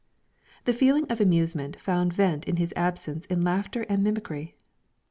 The 0.65 0.73
feeling 0.73 1.05
of 1.11 1.21
amusement 1.21 1.79
found 1.79 2.11
vent 2.11 2.45
in 2.47 2.55
his 2.55 2.73
absence 2.75 3.27
in 3.27 3.43
laughter 3.43 3.83
and 3.87 4.03
mimicry. 4.03 4.55